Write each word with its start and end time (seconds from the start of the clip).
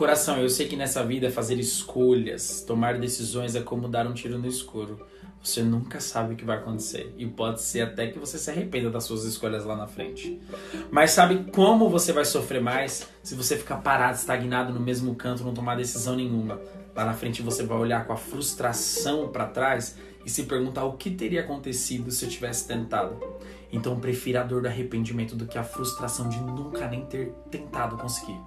Coração, 0.00 0.38
eu 0.38 0.48
sei 0.48 0.66
que 0.66 0.76
nessa 0.76 1.04
vida 1.04 1.30
fazer 1.30 1.58
escolhas, 1.58 2.62
tomar 2.62 2.98
decisões 2.98 3.54
é 3.54 3.60
como 3.60 3.86
dar 3.86 4.06
um 4.06 4.14
tiro 4.14 4.38
no 4.38 4.46
escuro. 4.46 5.06
Você 5.42 5.62
nunca 5.62 6.00
sabe 6.00 6.32
o 6.32 6.36
que 6.38 6.42
vai 6.42 6.56
acontecer. 6.56 7.14
E 7.18 7.26
pode 7.26 7.60
ser 7.60 7.82
até 7.82 8.06
que 8.06 8.18
você 8.18 8.38
se 8.38 8.50
arrependa 8.50 8.88
das 8.88 9.04
suas 9.04 9.24
escolhas 9.24 9.62
lá 9.66 9.76
na 9.76 9.86
frente. 9.86 10.40
Mas 10.90 11.10
sabe 11.10 11.50
como 11.52 11.90
você 11.90 12.14
vai 12.14 12.24
sofrer 12.24 12.62
mais 12.62 13.10
se 13.22 13.34
você 13.34 13.58
ficar 13.58 13.76
parado, 13.82 14.16
estagnado 14.16 14.72
no 14.72 14.80
mesmo 14.80 15.14
canto, 15.14 15.44
não 15.44 15.52
tomar 15.52 15.76
decisão 15.76 16.16
nenhuma? 16.16 16.58
Lá 16.96 17.04
na 17.04 17.12
frente 17.12 17.42
você 17.42 17.62
vai 17.62 17.76
olhar 17.76 18.06
com 18.06 18.14
a 18.14 18.16
frustração 18.16 19.28
para 19.28 19.48
trás 19.48 19.98
e 20.24 20.30
se 20.30 20.44
perguntar 20.44 20.86
o 20.86 20.94
que 20.94 21.10
teria 21.10 21.42
acontecido 21.42 22.10
se 22.10 22.24
eu 22.24 22.30
tivesse 22.30 22.66
tentado. 22.66 23.22
Então 23.70 24.00
prefira 24.00 24.40
a 24.40 24.44
dor 24.44 24.62
do 24.62 24.68
arrependimento 24.68 25.36
do 25.36 25.44
que 25.44 25.58
a 25.58 25.62
frustração 25.62 26.26
de 26.26 26.40
nunca 26.40 26.88
nem 26.88 27.04
ter 27.04 27.34
tentado 27.50 27.98
conseguir. 27.98 28.40